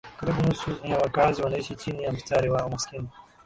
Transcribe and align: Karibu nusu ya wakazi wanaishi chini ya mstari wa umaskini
Karibu 0.19 0.41
nusu 0.43 0.71
ya 0.83 0.97
wakazi 0.97 1.41
wanaishi 1.41 1.75
chini 1.75 2.03
ya 2.03 2.11
mstari 2.11 2.49
wa 2.49 2.65
umaskini 2.65 3.07